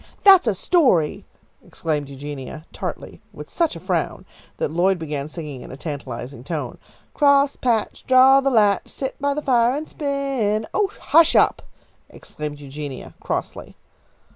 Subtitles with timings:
[0.23, 1.25] "That's a story!"
[1.63, 4.25] exclaimed Eugenia, tartly, with such a frown
[4.57, 6.79] that Lloyd began singing in a tantalising tone,
[7.13, 11.61] "Crosspatch, draw the latch, sit by the fire and spin." "Oh, hush up!"
[12.09, 13.75] exclaimed Eugenia, crossly.